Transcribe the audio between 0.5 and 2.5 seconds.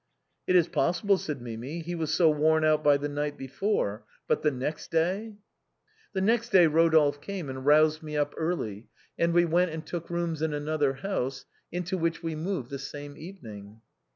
is possible," said Mimi, "he was so